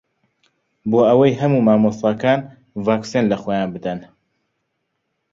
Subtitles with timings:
[0.89, 2.39] بۆ ئەوەی هەموو مامۆستاکان
[2.85, 3.99] ڤاکسین لەخۆیان بدەن.